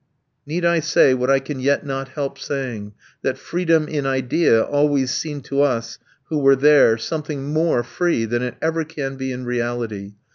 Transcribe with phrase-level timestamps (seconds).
[0.47, 5.11] Need I say what I can yet not help saying, that freedom in idea always
[5.11, 9.45] seemed to us who were there something more free than it ever can be in
[9.45, 10.13] reality?